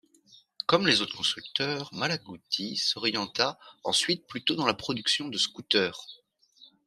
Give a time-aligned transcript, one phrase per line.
[0.65, 6.07] Comme les autres constructeurs, Malaguti s'orientera ensuite plutôt dans la production de scooters.